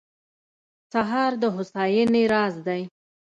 [0.93, 2.81] سهار د هوساینې راز دی.